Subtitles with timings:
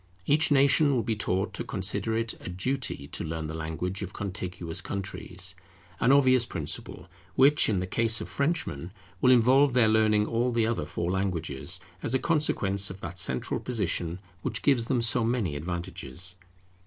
[0.25, 4.13] Each nation will be taught to consider it a duty to learn the language of
[4.13, 5.53] contiguous countries;
[5.99, 8.91] an obvious principle, which, in the case of Frenchmen,
[9.21, 13.59] will involve their learning all the other four languages, as a consequence of that central
[13.59, 16.35] position which gives them so many advantages.